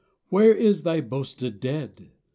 where 0.29 0.51
is 0.51 0.81
thy 0.81 0.99
boasted 0.99 1.59
Dead? 1.59 2.09